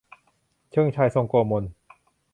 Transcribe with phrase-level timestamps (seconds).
[0.71, 1.63] เชิงชาย ทรงโกมล